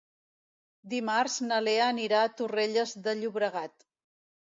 Dimarts 0.93 1.35
na 1.49 1.59
Lea 1.65 1.83
anirà 1.87 2.21
a 2.23 2.31
Torrelles 2.39 2.95
de 3.09 3.15
Llobregat. 3.21 3.87